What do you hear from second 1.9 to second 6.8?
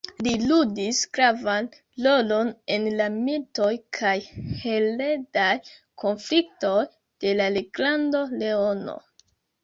rolon en la militoj kaj heredaj konfliktoj